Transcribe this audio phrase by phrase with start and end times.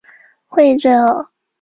[0.47, 1.27] 会议最后